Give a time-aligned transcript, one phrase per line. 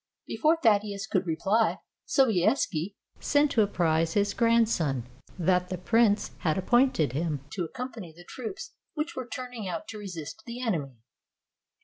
[0.25, 7.13] Before Thaddeus could reply, Sobieski sent to apprise his grandson that the prince had appointed
[7.13, 10.97] him to accompany the troops which were turning out to resist the enemy.